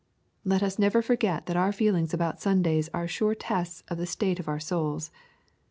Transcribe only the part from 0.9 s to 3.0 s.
forget that our feelings about Sundays